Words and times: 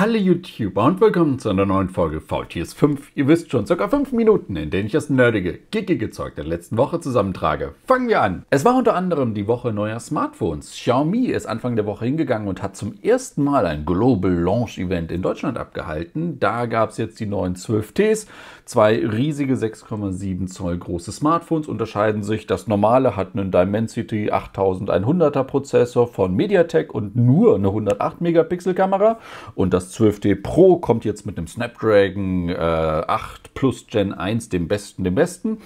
Hallo 0.00 0.16
YouTuber 0.16 0.86
und 0.86 1.00
willkommen 1.02 1.38
zu 1.38 1.50
einer 1.50 1.66
neuen 1.66 1.90
Folge 1.90 2.22
VTS 2.22 2.72
5. 2.72 3.12
Ihr 3.16 3.28
wisst 3.28 3.50
schon, 3.50 3.66
circa 3.66 3.86
5 3.86 4.12
Minuten, 4.12 4.56
in 4.56 4.70
denen 4.70 4.86
ich 4.86 4.92
das 4.92 5.10
nerdige, 5.10 5.58
geekige 5.70 6.08
Zeug 6.08 6.36
der 6.36 6.46
letzten 6.46 6.78
Woche 6.78 7.00
zusammentrage. 7.00 7.74
Fangen 7.84 8.08
wir 8.08 8.22
an. 8.22 8.46
Es 8.48 8.64
war 8.64 8.78
unter 8.78 8.94
anderem 8.94 9.34
die 9.34 9.46
Woche 9.46 9.74
neuer 9.74 10.00
Smartphones. 10.00 10.70
Xiaomi 10.70 11.26
ist 11.26 11.44
Anfang 11.44 11.76
der 11.76 11.84
Woche 11.84 12.06
hingegangen 12.06 12.48
und 12.48 12.62
hat 12.62 12.76
zum 12.76 12.94
ersten 13.02 13.44
Mal 13.44 13.66
ein 13.66 13.84
Global 13.84 14.32
Launch 14.32 14.78
Event 14.78 15.12
in 15.12 15.20
Deutschland 15.20 15.58
abgehalten. 15.58 16.40
Da 16.40 16.64
gab 16.64 16.92
es 16.92 16.96
jetzt 16.96 17.20
die 17.20 17.26
neuen 17.26 17.54
12Ts. 17.56 18.26
Zwei 18.64 19.06
riesige 19.06 19.54
6,7 19.54 20.46
Zoll 20.46 20.78
große 20.78 21.12
Smartphones 21.12 21.68
unterscheiden 21.68 22.22
sich. 22.22 22.46
Das 22.46 22.68
normale 22.68 23.16
hat 23.16 23.34
einen 23.34 23.50
Dimensity 23.50 24.32
8100er 24.32 25.44
Prozessor 25.44 26.08
von 26.08 26.34
MediaTek 26.34 26.94
und 26.94 27.16
nur 27.16 27.56
eine 27.56 27.68
108 27.68 28.22
Megapixel 28.22 28.72
Kamera 28.72 29.18
und 29.54 29.74
das 29.74 29.89
das 29.90 29.98
12D 29.98 30.40
Pro 30.40 30.76
kommt 30.76 31.04
jetzt 31.04 31.26
mit 31.26 31.36
einem 31.36 31.46
Snapdragon 31.46 32.48
äh, 32.48 32.54
8 32.54 33.54
Plus 33.54 33.86
Gen 33.86 34.12
1, 34.12 34.48
dem 34.48 34.68
besten, 34.68 35.04
dem 35.04 35.14
besten 35.14 35.58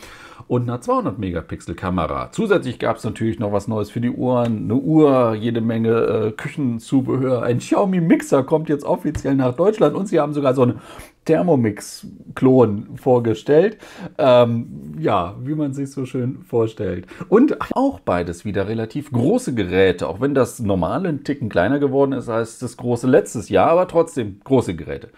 und 0.49 0.63
einer 0.63 0.81
200 0.81 1.19
Megapixel 1.19 1.75
Kamera. 1.75 2.31
Zusätzlich 2.33 2.79
gab 2.79 2.97
es 2.97 3.05
natürlich 3.05 3.39
noch 3.39 3.53
was 3.53 3.69
Neues 3.69 3.91
für 3.91 4.01
die 4.01 4.11
Uhren, 4.11 4.65
eine 4.65 4.75
Uhr, 4.75 5.35
jede 5.35 5.61
Menge 5.61 5.91
äh, 5.91 6.33
Küchenzubehör. 6.33 7.43
Ein 7.43 7.59
Xiaomi 7.59 8.01
Mixer 8.01 8.43
kommt 8.43 8.69
jetzt 8.69 8.85
offiziell 8.85 9.35
nach 9.35 9.55
Deutschland 9.55 9.95
und 9.95 10.07
sie 10.07 10.21
haben 10.21 10.33
sogar 10.33 10.55
so 10.55 10.63
einen 10.63 10.81
Thermomix-Klon 11.25 12.97
vorgestellt. 12.97 13.79
Ähm, 14.19 14.97
ja, 14.99 15.37
wie 15.43 15.55
man 15.55 15.73
sich 15.73 15.91
so 15.91 16.07
schön 16.07 16.43
vorstellt. 16.43 17.07
Und 17.29 17.57
auch 17.75 18.01
beides 18.01 18.45
wieder 18.45 18.69
relativ 18.69 19.11
große 19.11 19.55
Geräte, 19.55 20.09
auch 20.09 20.21
wenn 20.21 20.35
das 20.35 20.61
normale 20.61 21.09
ein 21.09 21.25
Ticken 21.25 21.49
kleiner 21.49 21.79
geworden 21.79 22.13
ist 22.13 22.29
als 22.29 22.59
das 22.59 22.77
große 22.77 23.07
letztes 23.07 23.49
Jahr, 23.49 23.71
aber 23.71 23.89
trotzdem 23.89 24.41
große 24.45 24.75
Geräte. 24.75 25.11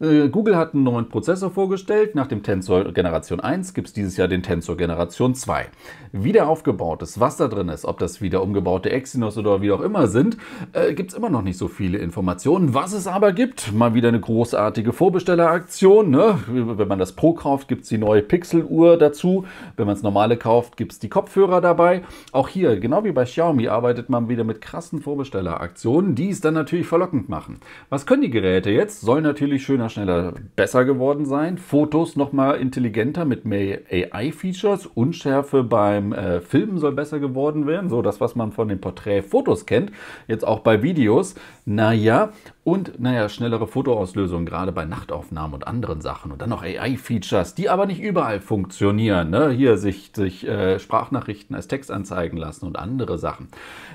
Äh, 0.00 0.28
Google 0.28 0.56
hat 0.56 0.74
einen 0.74 0.84
neuen 0.84 1.08
Prozessor 1.08 1.50
vorgestellt. 1.50 2.14
Nach 2.14 2.26
dem 2.26 2.42
Tensor 2.42 2.92
Generation 2.92 3.40
1 3.40 3.74
gibt 3.74 3.88
es 3.88 3.92
dieses 3.92 4.16
Jahr 4.16 4.28
den 4.28 4.42
Tensor 4.42 4.76
Generation 4.76 5.34
2. 5.34 5.66
Wie 6.12 6.32
der 6.32 6.48
aufgebaut 6.48 7.02
ist, 7.02 7.20
was 7.20 7.36
da 7.36 7.48
drin 7.48 7.68
ist, 7.68 7.84
ob 7.84 7.98
das 7.98 8.20
wieder 8.20 8.42
umgebaute 8.42 8.90
Exynos 8.90 9.38
oder 9.38 9.62
wie 9.62 9.72
auch 9.72 9.80
immer 9.80 10.06
sind, 10.06 10.36
äh, 10.72 10.94
gibt 10.94 11.10
es 11.10 11.16
immer 11.16 11.30
noch 11.30 11.42
nicht 11.42 11.58
so 11.58 11.68
viele 11.68 11.98
Informationen. 11.98 12.74
Was 12.74 12.92
es 12.92 13.06
aber 13.06 13.32
gibt, 13.32 13.72
mal 13.72 13.94
wieder 13.94 14.08
eine 14.08 14.20
großartige 14.20 14.92
Vorbestelleraktion. 14.92 16.10
Ne? 16.10 16.38
Wenn 16.46 16.88
man 16.88 16.98
das 16.98 17.12
Pro 17.12 17.34
kauft, 17.34 17.68
gibt 17.68 17.82
es 17.82 17.88
die 17.88 17.98
neue 17.98 18.22
Pixel-Uhr 18.22 18.96
dazu. 18.96 19.44
Wenn 19.76 19.86
man 19.86 19.96
es 19.96 20.02
normale 20.02 20.36
kauft, 20.36 20.76
gibt 20.76 20.92
es 20.92 20.98
die 20.98 21.08
Kopfhörer 21.08 21.60
dabei. 21.60 22.02
Auch 22.32 22.48
hier, 22.48 22.78
genau 22.78 23.04
wie 23.04 23.12
bei 23.12 23.24
Xiaomi, 23.24 23.68
arbeitet 23.68 24.08
man 24.08 24.28
wieder 24.28 24.44
mit 24.44 24.60
krassen 24.60 25.00
Vorbestelleraktionen, 25.00 26.14
die 26.14 26.30
es 26.30 26.40
dann 26.40 26.54
natürlich 26.54 26.86
verlockend 26.86 27.28
machen. 27.28 27.60
Was 27.88 28.06
können 28.06 28.22
die 28.22 28.30
Geräte 28.30 28.70
jetzt? 28.70 29.00
Soll 29.00 29.20
natürlich 29.20 29.64
schöner 29.88 30.04
schneller, 30.04 30.32
besser 30.56 30.84
geworden 30.84 31.26
sein. 31.26 31.58
Fotos 31.58 32.16
nochmal 32.16 32.56
intelligenter 32.56 33.24
mit 33.24 33.44
mehr 33.44 33.80
AI-Features. 33.90 34.86
Unschärfe 34.86 35.62
beim 35.62 36.12
äh, 36.12 36.40
Filmen 36.40 36.78
soll 36.78 36.92
besser 36.92 37.18
geworden 37.18 37.66
werden. 37.66 37.90
So 37.90 38.02
das, 38.02 38.20
was 38.20 38.34
man 38.34 38.52
von 38.52 38.68
den 38.68 38.80
Porträtfotos 38.80 39.66
kennt, 39.66 39.92
jetzt 40.26 40.46
auch 40.46 40.60
bei 40.60 40.82
Videos. 40.82 41.34
Naja, 41.66 42.32
und 42.64 42.98
naja, 42.98 43.28
schnellere 43.28 43.66
Fotoauslösung, 43.66 44.46
gerade 44.46 44.72
bei 44.72 44.86
Nachtaufnahmen 44.86 45.54
und 45.54 45.66
anderen 45.66 46.00
Sachen. 46.00 46.32
Und 46.32 46.40
dann 46.40 46.48
noch 46.48 46.62
AI-Features, 46.62 47.54
die 47.54 47.68
aber 47.68 47.84
nicht 47.84 48.00
überall 48.00 48.40
funktionieren. 48.40 49.28
Ne? 49.28 49.50
Hier 49.50 49.76
sich, 49.76 50.12
sich 50.14 50.46
äh, 50.46 50.78
Sprachnachrichten 50.78 51.54
als 51.54 51.68
Text 51.68 51.90
anzeigen 51.90 52.38
lassen 52.38 52.66
und 52.66 52.78
andere 52.78 53.18
Sachen. 53.18 53.48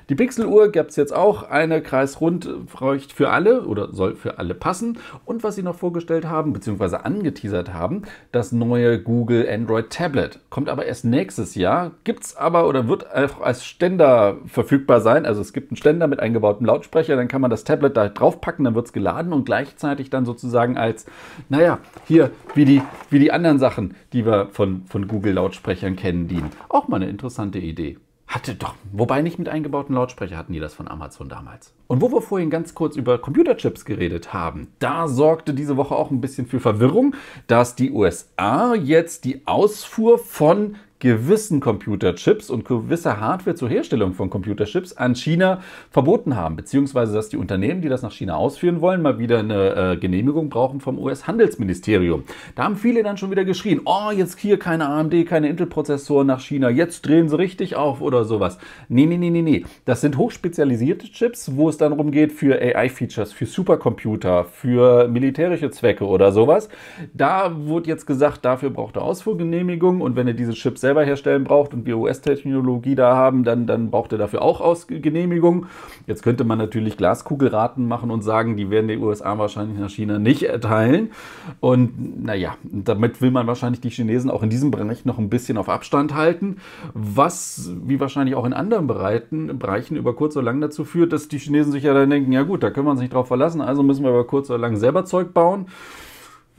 Die 0.10 0.16
Pixel-Uhr 0.16 0.72
gibt 0.72 0.92
es 0.92 0.98
jetzt 0.98 1.16
auch. 1.16 1.50
Eine 1.50 1.82
kreisrund 1.82 2.48
für 2.68 3.30
alle 3.32 3.66
oder 3.66 3.92
soll 3.92 4.16
für 4.16 4.38
alle 4.38 4.54
passen. 4.54 5.00
Und 5.26 5.44
was 5.44 5.56
sie 5.56 5.64
noch 5.64 5.76
vorgestellt 5.80 6.26
haben, 6.26 6.54
beziehungsweise 6.54 7.06
angeteasert 7.06 7.74
haben, 7.74 8.04
das 8.32 8.52
neue 8.52 9.02
Google 9.02 9.48
Android 9.50 9.90
Tablet. 9.90 10.40
Kommt 10.50 10.70
aber 10.70 10.86
erst 10.86 11.06
nächstes 11.06 11.56
Jahr. 11.56 11.92
Gibt 12.04 12.26
es 12.26 12.36
aber 12.36 12.68
oder 12.68 12.88
wird 12.88 13.12
auch 13.12 13.42
als 13.42 13.66
Ständer 13.66 14.38
verfügbar 14.46 15.02
sein. 15.02 15.26
Also 15.26 15.42
es 15.42 15.54
gibt 15.54 15.72
einen 15.72 15.78
Ständer 15.78 16.08
mit 16.08 16.20
eingebautem 16.20 16.66
Lautsprecher, 16.66 17.16
dann 17.16 17.28
kann 17.28 17.42
man 17.42 17.50
das 17.50 17.64
Tablet 17.64 17.96
da 17.96 18.10
draufpacken 18.10 18.50
packen, 18.50 18.64
dann 18.64 18.76
wird 18.76 18.88
es 18.88 18.94
geladen 18.94 19.32
und 19.34 19.46
gleichzeitig 19.46 20.10
dann 20.10 20.26
sozusagen 20.26 20.78
als, 20.78 21.06
naja, 21.50 21.80
hier, 22.06 22.32
wie 22.56 22.66
die, 22.66 22.82
wie 23.10 23.20
die 23.20 23.32
anderen 23.32 23.60
Sachen, 23.60 23.96
die 24.12 24.26
wir 24.26 24.48
von, 24.52 24.84
von 24.88 25.08
Google-Lautsprechern 25.08 25.96
kennen, 25.96 26.28
dienen. 26.28 26.50
Auch 26.68 26.88
mal 26.88 26.98
eine 26.98 27.10
interessante 27.10 27.60
Idee. 27.60 27.98
Hatte 28.30 28.54
doch, 28.54 28.76
wobei 28.92 29.24
nicht 29.24 29.40
mit 29.40 29.50
eingebauten 29.50 29.96
Lautsprecher 29.96 30.38
hatten 30.38 30.54
die 30.54 30.60
das 30.60 30.76
von 30.76 30.88
Amazon 30.88 31.30
damals. 31.30 31.74
Und 31.88 32.00
wo 32.00 32.12
wir 32.12 32.22
vorhin 32.22 32.52
ganz 32.52 32.76
kurz 32.76 32.96
über 32.96 33.18
Computerchips 33.18 33.86
geredet 33.86 34.34
haben, 34.34 34.68
da 34.78 35.08
sorgte 35.08 35.56
diese 35.56 35.78
Woche 35.78 35.96
auch 35.96 36.12
ein 36.12 36.22
bisschen 36.22 36.46
für 36.46 36.60
Verwirrung, 36.60 37.16
dass 37.48 37.76
die 37.76 37.90
USA 37.90 38.76
jetzt 38.76 39.26
die 39.26 39.48
Ausfuhr 39.48 40.20
von 40.20 40.76
gewissen 41.00 41.60
Computerchips 41.60 42.50
und 42.50 42.66
gewisser 42.66 43.20
Hardware 43.20 43.56
zur 43.56 43.70
Herstellung 43.70 44.14
von 44.14 44.30
Computerchips 44.30 44.94
an 44.94 45.16
China 45.16 45.62
verboten 45.92 46.36
haben, 46.36 46.56
beziehungsweise 46.56 47.14
dass 47.14 47.30
die 47.30 47.38
Unternehmen, 47.38 47.82
die 47.82 47.90
das 47.90 48.02
nach 48.02 48.12
China 48.12 48.36
ausführen 48.36 48.82
wollen, 48.82 49.02
mal 49.02 49.20
wieder 49.20 49.40
eine 49.40 49.94
äh, 49.94 49.98
Genehmigung 49.98 50.50
brauchen 50.50 50.80
vom 50.82 50.98
US-Handelsministerium. 51.00 52.24
Da 52.56 52.64
haben 52.64 52.76
viele 52.76 53.04
dann 53.04 53.18
schon 53.18 53.32
wieder 53.32 53.46
geschrien, 53.46 53.82
oh, 53.86 54.12
jetzt 54.16 54.40
hier 54.40 54.60
keine 54.60 54.88
AMD, 54.88 55.26
keine 55.26 55.50
Intel-Prozessoren 55.50 56.28
nach 56.28 56.42
China, 56.42 56.70
jetzt 56.70 57.06
drehen 57.06 57.30
sie 57.30 57.38
richtig 57.38 57.76
auf 57.76 58.02
oder 58.02 58.26
sowas. 58.26 58.58
Nee, 58.88 59.06
nee, 59.06 59.18
nee, 59.18 59.30
nee, 59.30 59.42
nee. 59.42 59.66
Das 59.86 60.02
sind 60.02 60.18
hochspezialisierte 60.18 61.12
Chips, 61.12 61.56
wo 61.56 61.70
es 61.70 61.78
dann 61.78 61.92
darum 61.92 62.12
geht 62.12 62.32
für 62.32 62.60
AI-Features, 62.62 63.34
für 63.34 63.46
Supercomputer, 63.46 64.46
für 64.46 65.08
militärische 65.08 65.72
Zwecke 65.72 66.06
oder 66.06 66.32
sowas. 66.32 66.70
Da 67.14 67.56
wurde 67.66 67.90
jetzt 67.90 68.06
gesagt, 68.06 68.46
dafür 68.46 68.70
braucht 68.70 68.96
er 68.96 69.04
Ausfuhrgenehmigung 69.04 70.02
und 70.02 70.16
wenn 70.16 70.28
ihr 70.28 70.34
diese 70.34 70.54
Chips 70.54 70.84
selber 70.90 71.04
herstellen 71.04 71.44
braucht 71.44 71.76
und 71.76 71.86
wir 71.86 72.00
US-Technologie 72.00 72.96
da 72.96 73.16
haben, 73.16 73.44
dann, 73.44 73.68
dann 73.68 73.92
braucht 73.92 74.12
er 74.12 74.18
dafür 74.18 74.42
auch 74.42 74.60
Ausgenehmigung. 74.60 75.68
Jetzt 76.08 76.24
könnte 76.24 76.44
man 76.46 76.58
natürlich 76.58 76.98
Glaskugelraten 76.98 77.88
machen 77.88 78.10
und 78.10 78.24
sagen, 78.24 78.58
die 78.58 78.72
werden 78.72 78.88
die 78.88 78.98
USA 78.98 79.38
wahrscheinlich 79.38 79.78
nach 79.78 79.92
China 79.92 80.18
nicht 80.18 80.42
erteilen. 80.42 81.12
Und 81.60 82.26
naja, 82.26 82.56
damit 82.64 83.22
will 83.22 83.30
man 83.30 83.46
wahrscheinlich 83.46 83.82
die 83.82 83.92
Chinesen 83.92 84.32
auch 84.32 84.42
in 84.42 84.50
diesem 84.50 84.72
Bereich 84.72 85.06
noch 85.06 85.20
ein 85.20 85.30
bisschen 85.30 85.60
auf 85.60 85.70
Abstand 85.70 86.16
halten, 86.16 86.58
was 86.96 87.72
wie 87.86 88.00
wahrscheinlich 88.00 88.36
auch 88.36 88.46
in 88.46 88.54
anderen 88.54 88.88
Bereichen, 88.88 89.60
Bereichen 89.60 89.96
über 89.96 90.16
kurz 90.16 90.36
oder 90.38 90.46
lang 90.46 90.60
dazu 90.60 90.86
führt, 90.86 91.14
dass 91.14 91.28
die 91.28 91.38
Chinesen 91.38 91.72
sich 91.72 91.84
ja 91.84 91.94
dann 91.94 92.10
denken, 92.10 92.32
ja 92.32 92.42
gut, 92.42 92.64
da 92.64 92.72
können 92.72 92.88
wir 92.88 92.92
uns 92.92 93.02
nicht 93.02 93.14
drauf 93.14 93.28
verlassen, 93.28 93.62
also 93.62 93.84
müssen 93.84 94.04
wir 94.04 94.10
über 94.10 94.26
kurz 94.26 94.50
oder 94.50 94.58
lang 94.58 94.76
selber 94.78 95.06
Zeug 95.06 95.36
bauen. 95.36 95.68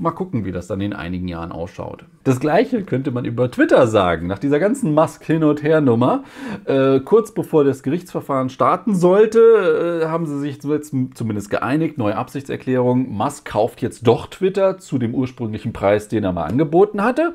Mal 0.00 0.12
gucken, 0.12 0.46
wie 0.46 0.52
das 0.52 0.66
dann 0.66 0.80
in 0.80 0.94
einigen 0.94 1.28
Jahren 1.28 1.52
ausschaut. 1.52 2.06
Das 2.24 2.40
gleiche 2.40 2.84
könnte 2.84 3.10
man 3.10 3.26
über 3.26 3.50
Twitter 3.50 3.86
sagen. 3.86 4.28
Nach 4.28 4.38
dieser 4.38 4.58
ganzen 4.58 4.94
Musk-Hin- 4.94 5.44
und 5.44 5.62
Her-Nummer, 5.62 6.24
äh, 6.64 7.00
kurz 7.00 7.32
bevor 7.32 7.64
das 7.64 7.82
Gerichtsverfahren 7.82 8.48
starten 8.48 8.94
sollte, 8.94 10.02
äh, 10.02 10.06
haben 10.06 10.24
sie 10.24 10.38
sich 10.38 10.64
jetzt 10.64 10.94
zumindest 11.12 11.50
geeinigt. 11.50 11.98
Neue 11.98 12.16
Absichtserklärung. 12.16 13.10
Musk 13.10 13.44
kauft 13.44 13.82
jetzt 13.82 14.06
doch 14.06 14.28
Twitter 14.28 14.78
zu 14.78 14.96
dem 14.96 15.14
ursprünglichen 15.14 15.74
Preis, 15.74 16.08
den 16.08 16.24
er 16.24 16.32
mal 16.32 16.44
angeboten 16.44 17.02
hatte. 17.02 17.34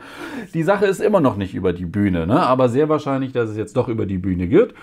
Die 0.56 0.64
Sache 0.64 0.88
ist 0.88 1.02
immer 1.02 1.20
noch 1.20 1.38
nicht 1.38 1.54
über 1.54 1.72
die 1.72 1.86
Bühne, 1.86 2.26
ne? 2.26 2.42
aber 2.42 2.68
sehr 2.70 2.90
wahrscheinlich, 2.90 3.32
dass 3.32 3.52
es 3.52 3.58
jetzt 3.58 3.78
doch 3.78 3.90
über 3.90 4.08
die 4.08 4.18
Bühne 4.18 4.48
geht. 4.48 4.74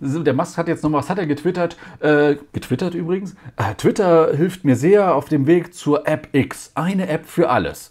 Der 0.00 0.34
Musk 0.34 0.58
hat 0.58 0.68
jetzt 0.68 0.84
noch 0.84 0.92
was 0.92 1.10
hat 1.10 1.18
er 1.18 1.26
getwittert? 1.26 1.76
Äh, 1.98 2.36
getwittert 2.52 2.94
übrigens. 2.94 3.34
Äh, 3.56 3.74
Twitter 3.76 4.32
hilft 4.36 4.64
mir 4.64 4.76
sehr 4.76 5.16
auf 5.16 5.28
dem 5.28 5.48
Weg 5.48 5.74
zur 5.74 6.06
App 6.06 6.28
X. 6.30 6.70
Eine 6.76 7.08
App 7.08 7.31
für 7.32 7.48
alles. 7.48 7.90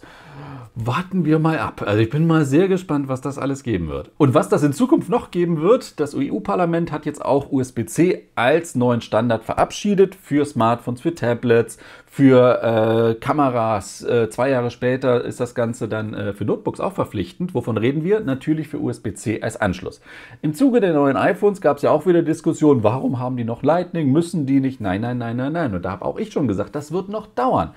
Warten 0.74 1.26
wir 1.26 1.38
mal 1.38 1.58
ab. 1.58 1.82
Also 1.84 2.00
ich 2.00 2.08
bin 2.08 2.26
mal 2.26 2.46
sehr 2.46 2.66
gespannt, 2.66 3.08
was 3.08 3.20
das 3.20 3.36
alles 3.36 3.62
geben 3.62 3.88
wird. 3.88 4.10
Und 4.16 4.32
was 4.32 4.48
das 4.48 4.62
in 4.62 4.72
Zukunft 4.72 5.10
noch 5.10 5.30
geben 5.30 5.60
wird, 5.60 6.00
das 6.00 6.14
EU-Parlament 6.14 6.90
hat 6.92 7.04
jetzt 7.04 7.22
auch 7.22 7.52
USB-C 7.52 8.28
als 8.36 8.74
neuen 8.74 9.02
Standard 9.02 9.44
verabschiedet 9.44 10.14
für 10.14 10.46
Smartphones, 10.46 11.02
für 11.02 11.14
Tablets, 11.14 11.76
für 12.06 12.62
äh, 12.62 13.14
Kameras. 13.16 14.02
Äh, 14.02 14.30
zwei 14.30 14.48
Jahre 14.48 14.70
später 14.70 15.22
ist 15.22 15.40
das 15.40 15.54
Ganze 15.54 15.88
dann 15.88 16.14
äh, 16.14 16.32
für 16.32 16.46
Notebooks 16.46 16.80
auch 16.80 16.94
verpflichtend. 16.94 17.52
Wovon 17.52 17.76
reden 17.76 18.02
wir? 18.02 18.20
Natürlich 18.20 18.68
für 18.68 18.78
USB-C 18.78 19.42
als 19.42 19.60
Anschluss. 19.60 20.00
Im 20.40 20.54
Zuge 20.54 20.80
der 20.80 20.94
neuen 20.94 21.16
iPhones 21.16 21.60
gab 21.60 21.76
es 21.76 21.82
ja 21.82 21.90
auch 21.90 22.06
wieder 22.06 22.22
Diskussionen, 22.22 22.82
warum 22.82 23.18
haben 23.18 23.36
die 23.36 23.44
noch 23.44 23.62
Lightning? 23.62 24.10
Müssen 24.10 24.46
die 24.46 24.60
nicht? 24.60 24.80
Nein, 24.80 25.02
nein, 25.02 25.18
nein, 25.18 25.36
nein, 25.36 25.52
nein. 25.52 25.74
Und 25.74 25.84
da 25.84 25.90
habe 25.90 26.04
auch 26.06 26.18
ich 26.18 26.32
schon 26.32 26.48
gesagt, 26.48 26.74
das 26.74 26.92
wird 26.92 27.10
noch 27.10 27.26
dauern. 27.26 27.72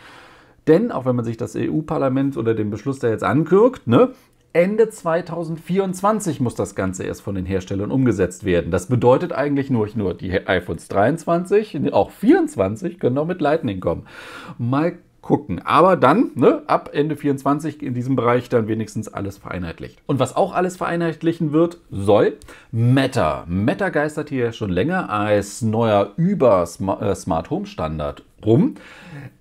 Denn, 0.67 0.91
auch 0.91 1.05
wenn 1.05 1.15
man 1.15 1.25
sich 1.25 1.37
das 1.37 1.55
EU-Parlament 1.55 2.37
oder 2.37 2.55
den 2.55 2.69
Beschluss 2.69 2.99
da 2.99 3.09
jetzt 3.09 3.23
anguckt, 3.23 3.87
ne, 3.87 4.11
Ende 4.53 4.89
2024 4.89 6.39
muss 6.39 6.55
das 6.55 6.75
Ganze 6.75 7.03
erst 7.03 7.21
von 7.21 7.35
den 7.35 7.45
Herstellern 7.45 7.91
umgesetzt 7.91 8.45
werden. 8.45 8.71
Das 8.71 8.87
bedeutet 8.87 9.33
eigentlich 9.33 9.69
nur, 9.69 9.89
nur 9.95 10.13
die 10.13 10.47
iPhones 10.47 10.87
23, 10.87 11.91
auch 11.91 12.09
24 12.09 12.97
können 12.97 13.15
noch 13.15 13.27
mit 13.27 13.41
Lightning 13.41 13.81
kommen. 13.81 14.07
Mal 14.57 14.97
gucken. 15.25 15.59
Aber 15.65 15.97
dann, 15.97 16.31
ne, 16.35 16.61
ab 16.67 16.91
Ende 16.93 17.17
24 17.17 17.83
in 17.83 17.93
diesem 17.93 18.15
Bereich 18.15 18.47
dann 18.47 18.69
wenigstens 18.69 19.09
alles 19.09 19.37
vereinheitlicht. 19.37 19.99
Und 20.05 20.19
was 20.19 20.35
auch 20.35 20.53
alles 20.53 20.77
vereinheitlichen 20.77 21.51
wird, 21.51 21.79
soll 21.89 22.37
Meta. 22.71 23.43
Meta 23.47 23.89
geistert 23.89 24.29
hier 24.29 24.53
schon 24.53 24.69
länger 24.69 25.09
als 25.09 25.61
neuer 25.61 26.13
Über-Smart 26.15 27.47
äh, 27.47 27.49
Home 27.49 27.65
Standard 27.65 28.23
rum. 28.45 28.75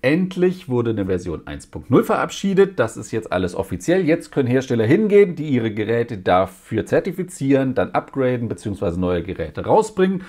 Endlich 0.01 0.69
wurde 0.69 0.91
eine 0.91 1.05
Version 1.05 1.41
1.0 1.41 2.03
verabschiedet. 2.03 2.79
Das 2.79 2.97
ist 2.97 3.11
jetzt 3.11 3.31
alles 3.31 3.55
offiziell. 3.55 4.05
Jetzt 4.05 4.31
können 4.31 4.47
Hersteller 4.47 4.85
hingehen, 4.85 5.35
die 5.35 5.49
ihre 5.49 5.71
Geräte 5.71 6.17
dafür 6.17 6.85
zertifizieren, 6.85 7.75
dann 7.75 7.91
upgraden 7.91 8.47
bzw. 8.47 8.97
neue 8.97 9.23
Geräte 9.23 9.65
rausbringen. 9.65 10.23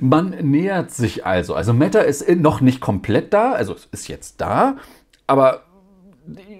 Man 0.00 0.30
nähert 0.42 0.90
sich 0.90 1.26
also. 1.26 1.54
Also 1.54 1.72
Meta 1.72 2.00
ist 2.00 2.28
noch 2.36 2.60
nicht 2.60 2.80
komplett 2.80 3.32
da, 3.32 3.52
also 3.52 3.74
es 3.74 3.86
ist 3.92 4.08
jetzt 4.08 4.40
da, 4.40 4.76
aber 5.26 5.62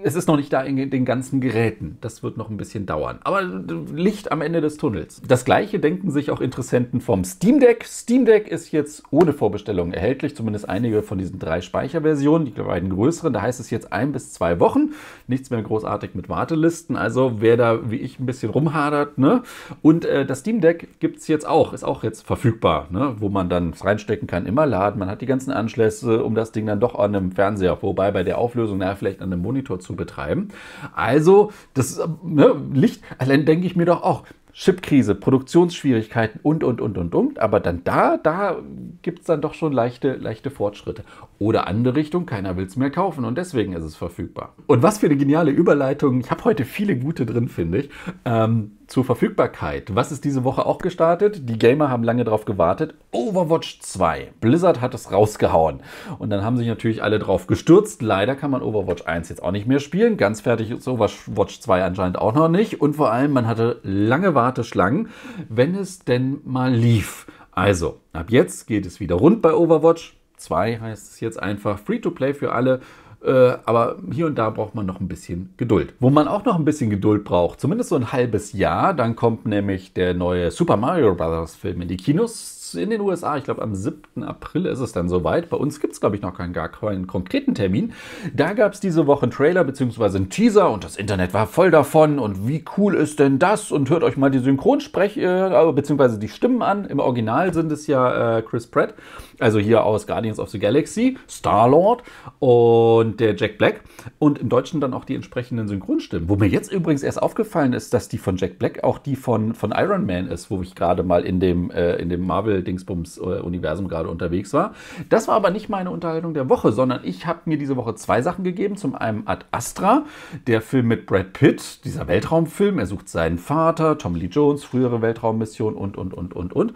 es 0.03 0.15
ist 0.15 0.27
noch 0.27 0.37
nicht 0.37 0.53
da 0.53 0.63
in 0.63 0.91
den 0.91 1.05
ganzen 1.05 1.41
Geräten. 1.41 1.99
Das 2.01 2.23
wird 2.23 2.37
noch 2.37 2.49
ein 2.51 2.57
bisschen 2.57 2.87
dauern. 2.87 3.19
Aber 3.23 3.43
Licht 3.43 4.33
am 4.33 4.41
Ende 4.41 4.61
des 4.61 4.77
Tunnels. 4.77 5.21
Das 5.27 5.45
gleiche 5.45 5.79
denken 5.79 6.11
sich 6.11 6.31
auch 6.31 6.41
Interessenten 6.41 7.01
vom 7.01 7.25
Steam 7.25 7.61
Deck. 7.61 7.85
Steam 7.85 8.25
Deck 8.25 8.49
ist 8.49 8.73
jetzt 8.73 9.03
ohne 9.11 9.33
Vorbestellung 9.33 9.93
erhältlich, 9.93 10.35
zumindest 10.35 10.69
einige 10.69 11.03
von 11.03 11.19
diesen 11.19 11.39
drei 11.39 11.61
Speicherversionen, 11.61 12.47
die 12.47 12.53
beiden 12.53 12.91
größeren. 12.91 13.33
Da 13.33 13.43
heißt 13.43 13.61
es 13.61 13.71
jetzt 13.71 13.93
ein 13.93 14.13
bis 14.13 14.33
zwei 14.33 14.61
Wochen. 14.61 14.91
Nichts 15.27 15.51
mehr 15.51 15.63
großartig 15.63 16.15
mit 16.15 16.29
Wartelisten. 16.29 16.97
Also 16.97 17.41
wer 17.41 17.57
da 17.57 17.91
wie 17.91 17.97
ich 17.97 18.19
ein 18.19 18.27
bisschen 18.27 18.51
rumhadert. 18.51 19.19
Ne? 19.19 19.43
Und 19.83 20.05
äh, 20.05 20.25
das 20.25 20.41
Steam 20.41 20.61
Deck 20.61 21.01
gibt 21.01 21.19
es 21.19 21.29
jetzt 21.29 21.47
auch, 21.47 21.73
ist 21.73 21.85
auch 21.85 22.03
jetzt 22.03 22.27
verfügbar, 22.27 22.89
ne? 22.91 23.17
wo 23.19 23.29
man 23.29 23.49
dann 23.49 23.75
reinstecken 23.75 24.27
kann, 24.27 24.47
immer 24.47 24.67
laden. 24.67 24.99
Man 24.99 25.11
hat 25.11 25.21
die 25.21 25.27
ganzen 25.27 25.53
Anschlüsse, 25.53 26.25
um 26.25 26.35
das 26.35 26.53
Ding 26.53 26.67
dann 26.67 26.81
doch 26.81 26.99
an 26.99 27.15
einem 27.15 27.33
Fernseher, 27.33 27.77
wobei 27.83 28.11
bei 28.11 28.23
der 28.23 28.39
Auflösung, 28.39 28.79
naja, 28.79 28.95
vielleicht 28.95 29.21
an 29.21 29.33
einem 29.33 29.43
Monitor 29.51 29.81
zu 29.81 29.97
betreiben. 29.97 30.49
Also, 30.95 31.53
das 31.75 32.01
ne, 32.23 32.55
Licht, 32.73 33.03
allein 33.19 33.45
denke 33.45 33.67
ich 33.67 33.75
mir 33.75 33.85
doch 33.85 34.03
auch, 34.03 34.25
Chipkrise, 34.53 35.15
Produktionsschwierigkeiten 35.15 36.41
und, 36.43 36.65
und, 36.65 36.81
und, 36.81 36.99
und, 36.99 37.15
und. 37.15 37.39
Aber 37.39 37.61
dann 37.61 37.83
da, 37.85 38.17
da 38.17 38.59
gibt 39.03 39.21
es 39.21 39.27
dann 39.27 39.41
doch 39.41 39.55
schon 39.55 39.73
leichte, 39.73 40.15
leichte 40.15 40.51
Fortschritte. 40.51 41.05
Oder 41.39 41.67
andere 41.67 41.97
Richtung, 41.97 42.27
keiner 42.27 42.57
will 42.57 42.67
es 42.67 42.77
mehr 42.77 42.91
kaufen 42.91 43.25
und 43.25 43.39
deswegen 43.39 43.73
ist 43.73 43.85
es 43.85 43.97
verfügbar. 43.97 44.55
Und 44.67 44.83
was 44.83 44.99
für 44.99 45.07
eine 45.07 45.17
geniale 45.17 45.51
Überleitung. 45.51 46.21
Ich 46.21 46.31
habe 46.31 46.45
heute 46.45 46.65
viele 46.65 46.97
gute 46.97 47.27
drin, 47.27 47.49
finde 47.49 47.79
ich. 47.79 47.91
Ähm, 48.25 48.73
zur 48.91 49.05
Verfügbarkeit. 49.05 49.95
Was 49.95 50.11
ist 50.11 50.25
diese 50.25 50.43
Woche 50.43 50.67
auch 50.67 50.79
gestartet? 50.79 51.49
Die 51.49 51.59
Gamer 51.59 51.89
haben 51.89 52.03
lange 52.03 52.25
darauf 52.25 52.45
gewartet. 52.45 52.95
Overwatch 53.13 53.81
2. 53.81 54.33
Blizzard 54.41 54.81
hat 54.81 54.95
es 54.95 55.13
rausgehauen. 55.13 55.81
Und 56.19 56.31
dann 56.31 56.45
haben 56.45 56.57
sich 56.57 56.67
natürlich 56.67 57.03
alle 57.03 57.21
drauf 57.21 57.47
gestürzt. 57.47 58.03
Leider 58.03 58.35
kann 58.35 58.51
man 58.51 58.63
Overwatch 58.63 59.07
1 59.07 59.29
jetzt 59.29 59.43
auch 59.45 59.53
nicht 59.53 59.69
mehr 59.69 59.79
spielen. 59.79 60.17
Ganz 60.17 60.41
fertig 60.41 60.73
ist 60.73 60.89
Overwatch 60.89 61.61
2 61.61 61.85
anscheinend 61.85 62.19
auch 62.19 62.35
noch 62.35 62.49
nicht. 62.49 62.81
Und 62.81 62.97
vor 62.97 63.13
allem, 63.13 63.33
man 63.33 63.47
hatte 63.47 63.79
lange 63.85 64.35
Warteschlangen, 64.35 65.09
wenn 65.49 65.77
es 65.77 66.01
denn 66.01 66.41
mal 66.45 66.75
lief. 66.75 67.29
Also, 67.53 68.01
ab 68.13 68.31
jetzt 68.31 68.67
geht 68.67 68.87
es 68.87 68.99
wieder 68.99 69.15
rund 69.15 69.41
bei 69.41 69.55
Overwatch. 69.55 70.17
2 70.37 70.81
heißt 70.81 71.13
es 71.13 71.21
jetzt 71.21 71.41
einfach 71.41 71.79
Free-to-Play 71.79 72.35
für 72.35 72.53
alle. 72.53 72.81
Äh, 73.23 73.57
aber 73.67 73.97
hier 74.13 74.27
und 74.27 74.37
da 74.37 74.51
braucht 74.51 74.75
man 74.75 74.87
noch 74.87 75.01
ein 75.01 75.09
bisschen 75.09 75.53
Geduld. 75.57 75.95
Wo 76.01 76.11
man 76.11 76.27
auch 76.27 76.45
noch 76.45 76.57
ein 76.57 76.65
bisschen 76.65 76.91
Geduld 76.91 77.25
braucht, 77.25 77.61
zumindest 77.61 77.91
so 77.91 77.97
ein 77.97 78.13
halbes 78.13 78.53
Jahr, 78.53 78.95
dann 78.95 79.17
kommt 79.17 79.47
nämlich 79.47 79.93
der 79.93 80.15
neue 80.15 80.51
Super 80.51 80.77
Mario 80.77 81.15
Bros. 81.15 81.55
Film 81.55 81.83
in 81.83 81.89
die 81.89 81.97
Kinos 81.97 82.60
in 82.75 82.91
den 82.91 83.01
USA, 83.01 83.37
ich 83.37 83.45
glaube 83.45 83.63
am 83.63 83.75
7. 83.75 84.23
April 84.23 84.67
ist 84.67 84.81
es 84.81 84.93
dann 84.93 85.09
soweit. 85.09 85.51
Bei 85.51 85.57
uns 85.57 85.81
gibt 85.81 85.93
es, 85.93 86.01
glaube 86.01 86.17
ich, 86.17 86.23
noch 86.23 86.37
keinen, 86.37 86.53
gar 86.53 86.69
keinen 86.69 87.07
konkreten 87.07 87.55
Termin. 87.55 87.93
Da 88.35 88.53
gab 88.53 88.73
es 88.73 88.81
diese 88.81 89.07
Woche 89.07 89.25
einen 89.25 89.33
Trailer 89.33 89.65
bzw. 89.65 90.17
einen 90.17 90.31
Teaser 90.31 90.71
und 90.71 90.85
das 90.85 90.97
Internet 90.97 91.35
war 91.35 91.47
voll 91.47 91.71
davon. 91.71 92.19
Und 92.19 92.47
wie 92.47 92.65
cool 92.77 92.95
ist 92.95 93.19
denn 93.19 93.39
das? 93.39 93.73
Und 93.73 93.91
hört 93.91 94.03
euch 94.03 94.17
mal 94.17 94.31
die 94.31 94.41
Synchronsprech- 94.41 95.19
äh, 95.19 95.73
bzw. 95.73 96.19
die 96.19 96.29
Stimmen 96.29 96.63
an. 96.63 96.85
Im 96.85 96.99
Original 96.99 97.53
sind 97.55 97.73
es 97.73 97.87
ja 97.87 98.39
äh, 98.39 98.43
Chris 98.43 98.67
Pratt, 98.67 98.95
also 99.39 99.59
hier 99.59 99.85
aus 99.85 100.07
Guardians 100.07 100.39
of 100.39 100.51
the 100.51 100.59
Galaxy, 100.59 101.19
Star-Lord 101.29 102.03
und 102.39 103.21
der 103.21 103.37
Jack 103.37 103.59
Black. 103.59 103.83
Und 104.19 104.39
im 104.39 104.49
Deutschen 104.49 104.81
dann 104.81 104.95
auch 104.95 105.05
die 105.05 105.15
entsprechenden 105.15 105.69
Synchronstimmen. 105.69 106.29
Wo 106.29 106.37
mir 106.37 106.49
jetzt 106.49 106.73
übrigens 106.73 107.03
erst 107.03 107.23
aufgefallen 107.23 107.73
ist, 107.73 107.95
dass 107.95 108.09
die 108.09 108.19
von 108.19 108.37
Jack 108.37 108.59
Black 108.59 108.85
auch 108.85 108.99
die 108.99 109.17
von, 109.17 109.55
von 109.55 109.73
Iron 109.77 110.07
Man 110.07 110.29
ist, 110.29 110.51
wo 110.51 110.63
ich 110.63 110.75
gerade 110.75 111.03
mal 111.03 111.25
in 111.25 111.41
dem, 111.41 111.71
äh, 111.71 111.97
in 111.97 112.09
dem 112.09 112.27
Marvel 112.27 112.60
Marvel-Dingsbums-Universum 112.61 113.89
gerade 113.89 114.09
unterwegs 114.09 114.53
war. 114.53 114.75
Das 115.09 115.29
war 115.29 115.35
aber 115.35 115.51
nicht 115.51 115.69
meine 115.69 115.91
Unterhaltung 115.91 116.35
der 116.35 116.49
Woche, 116.49 116.73
sondern 116.73 117.01
ich 117.05 117.27
habe 117.27 117.41
mir 117.45 117.59
diese 117.59 117.77
Woche 117.77 117.95
zwei 117.95 118.23
Sachen 118.23 118.45
gegeben. 118.45 118.77
Zum 118.77 118.95
einen 118.95 119.27
Ad 119.27 119.47
Astra, 119.51 120.05
der 120.47 120.61
Film 120.61 120.89
mit 120.89 121.07
Brad 121.07 121.33
Pitt, 121.33 121.85
dieser 121.85 122.09
Weltraumfilm. 122.09 122.79
Er 122.79 122.87
sucht 122.87 123.09
seinen 123.09 123.39
Vater, 123.39 123.99
Tom 123.99 124.15
Lee 124.15 124.27
Jones, 124.27 124.65
frühere 124.65 125.03
Weltraummission 125.03 125.75
und, 125.75 125.97
und, 125.97 126.15
und, 126.15 126.35
und, 126.35 126.53
und. 126.53 126.75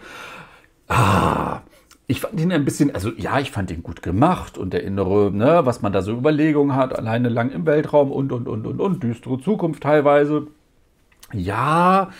Ah, 0.88 1.60
ich 2.06 2.20
fand 2.20 2.38
ihn 2.38 2.52
ein 2.52 2.66
bisschen, 2.66 2.94
also 2.94 3.10
ja, 3.16 3.38
ich 3.38 3.50
fand 3.50 3.70
ihn 3.70 3.82
gut 3.82 4.02
gemacht 4.02 4.58
und 4.58 4.74
der 4.74 4.82
innere, 4.84 5.30
ne, 5.32 5.62
was 5.64 5.80
man 5.80 5.92
da 5.92 6.02
so 6.02 6.12
Überlegungen 6.12 6.76
hat, 6.76 6.96
alleine 6.96 7.30
lang 7.30 7.50
im 7.50 7.64
Weltraum 7.64 8.12
und, 8.12 8.30
und, 8.32 8.46
und, 8.46 8.66
und, 8.66 8.80
und, 8.80 9.02
düstere 9.02 9.38
Zukunft 9.40 9.82
teilweise. 9.82 10.48
Ja, 11.36 12.10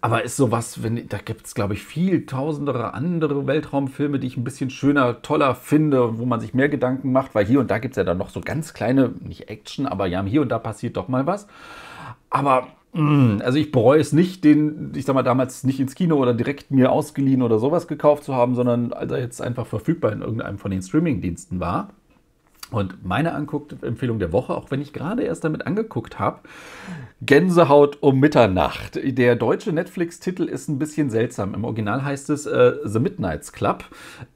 aber 0.00 0.24
ist 0.24 0.36
sowas, 0.36 0.82
wenn, 0.82 1.08
da 1.08 1.18
gibt 1.18 1.46
es, 1.46 1.54
glaube 1.54 1.74
ich, 1.74 1.84
viel 1.84 2.26
tausendere 2.26 2.92
andere 2.92 3.46
Weltraumfilme, 3.46 4.18
die 4.18 4.26
ich 4.26 4.36
ein 4.36 4.44
bisschen 4.44 4.70
schöner, 4.70 5.22
toller 5.22 5.54
finde 5.54 6.18
wo 6.18 6.24
man 6.26 6.40
sich 6.40 6.54
mehr 6.54 6.68
Gedanken 6.68 7.12
macht, 7.12 7.34
weil 7.34 7.46
hier 7.46 7.60
und 7.60 7.70
da 7.70 7.78
gibt 7.78 7.92
es 7.92 7.96
ja 7.96 8.04
dann 8.04 8.18
noch 8.18 8.30
so 8.30 8.40
ganz 8.40 8.74
kleine, 8.74 9.12
nicht 9.20 9.48
Action, 9.48 9.86
aber 9.86 10.06
ja, 10.06 10.22
hier 10.24 10.42
und 10.42 10.48
da 10.48 10.58
passiert 10.58 10.96
doch 10.96 11.08
mal 11.08 11.26
was. 11.26 11.46
Aber, 12.30 12.66
mh, 12.94 13.02
mm, 13.02 13.42
also 13.44 13.58
ich 13.58 13.70
bereue 13.70 14.00
es 14.00 14.12
nicht, 14.12 14.44
den, 14.44 14.92
ich 14.96 15.04
sag 15.04 15.14
mal, 15.14 15.22
damals 15.22 15.62
nicht 15.64 15.78
ins 15.78 15.94
Kino 15.94 16.16
oder 16.16 16.34
direkt 16.34 16.70
mir 16.72 16.90
ausgeliehen 16.90 17.42
oder 17.42 17.58
sowas 17.60 17.86
gekauft 17.86 18.24
zu 18.24 18.34
haben, 18.34 18.56
sondern 18.56 18.92
als 18.92 19.12
er 19.12 19.20
jetzt 19.20 19.40
einfach 19.40 19.66
verfügbar 19.66 20.12
in 20.12 20.22
irgendeinem 20.22 20.58
von 20.58 20.70
den 20.72 20.82
Streamingdiensten 20.82 21.60
war. 21.60 21.90
Und 22.70 23.04
meine 23.04 23.30
Empfehlung 23.30 24.18
der 24.18 24.32
Woche, 24.32 24.54
auch 24.54 24.70
wenn 24.70 24.80
ich 24.80 24.92
gerade 24.92 25.22
erst 25.22 25.44
damit 25.44 25.66
angeguckt 25.66 26.18
habe, 26.18 26.40
Gänsehaut 27.20 27.98
um 28.02 28.18
Mitternacht. 28.18 28.98
Der 29.02 29.36
deutsche 29.36 29.72
Netflix-Titel 29.72 30.44
ist 30.44 30.68
ein 30.68 30.78
bisschen 30.78 31.10
seltsam. 31.10 31.54
Im 31.54 31.64
Original 31.64 32.04
heißt 32.04 32.30
es 32.30 32.46
äh, 32.46 32.74
The 32.84 32.98
Midnights 32.98 33.52
Club. 33.52 33.84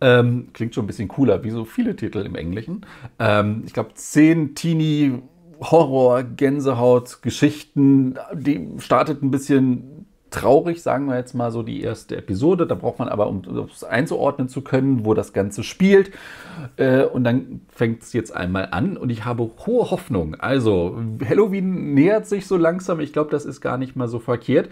Ähm, 0.00 0.48
klingt 0.52 0.74
schon 0.74 0.84
ein 0.84 0.86
bisschen 0.86 1.08
cooler, 1.08 1.42
wie 1.42 1.50
so 1.50 1.64
viele 1.64 1.96
Titel 1.96 2.18
im 2.18 2.34
Englischen. 2.34 2.86
Ähm, 3.18 3.62
ich 3.66 3.72
glaube, 3.72 3.94
zehn 3.94 4.54
Teenie 4.54 5.22
Horror, 5.60 6.22
Gänsehaut, 6.22 7.22
Geschichten. 7.22 8.16
Die 8.32 8.68
startet 8.78 9.22
ein 9.22 9.30
bisschen 9.30 10.06
traurig, 10.30 10.82
sagen 10.82 11.06
wir 11.06 11.16
jetzt 11.16 11.34
mal 11.34 11.50
so 11.50 11.62
die 11.62 11.82
erste 11.82 12.16
Episode. 12.16 12.66
Da 12.66 12.74
braucht 12.74 12.98
man 12.98 13.08
aber, 13.08 13.28
um 13.28 13.42
es 13.72 13.84
einzuordnen 13.84 14.48
zu 14.48 14.62
können, 14.62 15.04
wo 15.04 15.14
das 15.14 15.32
Ganze 15.32 15.62
spielt. 15.62 16.10
Äh, 16.76 17.04
und 17.04 17.24
dann 17.24 17.60
fängt 17.68 18.02
es 18.02 18.12
jetzt 18.12 18.34
einmal 18.34 18.68
an 18.70 18.96
und 18.96 19.10
ich 19.10 19.24
habe 19.24 19.50
hohe 19.66 19.90
Hoffnung. 19.90 20.34
Also, 20.36 21.00
Halloween 21.26 21.94
nähert 21.94 22.26
sich 22.26 22.46
so 22.46 22.56
langsam. 22.56 23.00
Ich 23.00 23.12
glaube, 23.12 23.30
das 23.30 23.44
ist 23.44 23.60
gar 23.60 23.78
nicht 23.78 23.96
mal 23.96 24.08
so 24.08 24.18
verkehrt 24.18 24.68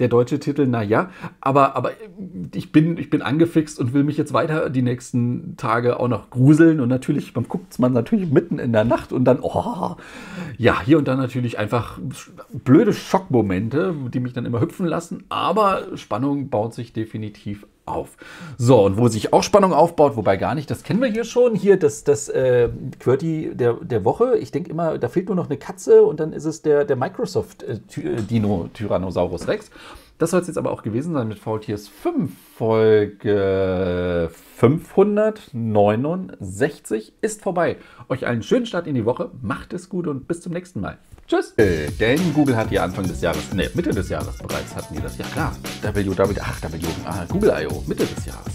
der 0.00 0.08
deutsche 0.08 0.40
Titel, 0.40 0.66
naja, 0.66 1.10
aber, 1.40 1.76
aber 1.76 1.92
ich, 2.54 2.72
bin, 2.72 2.96
ich 2.96 3.10
bin 3.10 3.22
angefixt 3.22 3.78
und 3.78 3.92
will 3.92 4.02
mich 4.02 4.16
jetzt 4.16 4.32
weiter 4.32 4.70
die 4.70 4.82
nächsten 4.82 5.56
Tage 5.56 6.00
auch 6.00 6.08
noch 6.08 6.30
gruseln 6.30 6.80
und 6.80 6.88
natürlich, 6.88 7.34
man 7.34 7.46
guckt 7.46 7.78
man 7.78 7.92
natürlich 7.92 8.30
mitten 8.30 8.58
in 8.58 8.72
der 8.72 8.84
Nacht 8.84 9.12
und 9.12 9.24
dann, 9.24 9.38
oh, 9.42 9.96
ja, 10.56 10.80
hier 10.82 10.98
und 10.98 11.06
da 11.06 11.14
natürlich 11.16 11.58
einfach 11.58 11.98
blöde 12.52 12.92
Schockmomente, 12.92 13.94
die 14.12 14.20
mich 14.20 14.32
dann 14.32 14.46
immer 14.46 14.60
hüpfen 14.60 14.86
lassen, 14.86 15.24
aber 15.28 15.96
Spannung 15.96 16.48
baut 16.48 16.74
sich 16.74 16.92
definitiv 16.92 17.66
auf. 17.90 18.16
So, 18.58 18.84
und 18.84 18.96
wo 18.96 19.08
sich 19.08 19.32
auch 19.32 19.42
Spannung 19.42 19.72
aufbaut, 19.72 20.16
wobei 20.16 20.36
gar 20.36 20.54
nicht, 20.54 20.70
das 20.70 20.82
kennen 20.82 21.00
wir 21.00 21.08
hier 21.08 21.24
schon. 21.24 21.54
Hier 21.54 21.78
das, 21.78 22.04
das 22.04 22.28
äh, 22.28 22.68
QWERTY 22.98 23.52
der, 23.54 23.74
der 23.74 24.04
Woche. 24.04 24.36
Ich 24.38 24.50
denke 24.50 24.70
immer, 24.70 24.98
da 24.98 25.08
fehlt 25.08 25.26
nur 25.26 25.36
noch 25.36 25.48
eine 25.48 25.58
Katze 25.58 26.02
und 26.02 26.20
dann 26.20 26.32
ist 26.32 26.44
es 26.44 26.62
der, 26.62 26.84
der 26.84 26.96
Microsoft-Dino 26.96 28.64
äh, 28.64 28.68
Tyrannosaurus 28.74 29.48
Rex. 29.48 29.70
Das 30.20 30.30
soll 30.32 30.40
es 30.42 30.48
jetzt 30.48 30.58
aber 30.58 30.72
auch 30.72 30.82
gewesen 30.82 31.14
sein 31.14 31.28
mit 31.28 31.38
VTS 31.38 31.88
5. 31.88 32.30
Folge 32.54 34.28
569 34.56 37.14
ist 37.22 37.42
vorbei. 37.42 37.78
Euch 38.10 38.26
einen 38.26 38.42
schönen 38.42 38.66
Start 38.66 38.86
in 38.86 38.94
die 38.94 39.06
Woche. 39.06 39.30
Macht 39.40 39.72
es 39.72 39.88
gut 39.88 40.06
und 40.06 40.28
bis 40.28 40.42
zum 40.42 40.52
nächsten 40.52 40.82
Mal. 40.82 40.98
Tschüss. 41.30 41.54
Äh, 41.56 41.88
denn 41.92 42.34
Google 42.34 42.56
hat 42.56 42.72
ja 42.72 42.82
Anfang 42.82 43.06
des 43.06 43.20
Jahres, 43.20 43.52
ne, 43.52 43.70
Mitte 43.74 43.90
des 43.90 44.08
Jahres 44.08 44.36
bereits 44.38 44.74
hatten 44.74 44.92
die 44.94 45.00
das. 45.00 45.16
Ja 45.16 45.24
klar. 45.26 45.56
WW, 45.80 46.12
ach, 46.40 46.62
W, 46.62 46.86
ah, 47.04 47.24
Google 47.28 47.52
I.O. 47.56 47.84
Mitte 47.86 48.04
des 48.04 48.26
Jahres. 48.26 48.50